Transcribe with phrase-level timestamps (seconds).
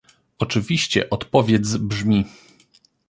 [0.39, 2.25] Oczywiście odpowiedz brzmi